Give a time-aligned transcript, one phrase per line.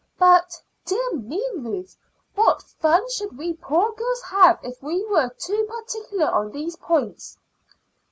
[0.17, 1.95] But, dear me, Ruth!
[2.33, 7.37] what fun should we poor girls have if we were too particular on these points?"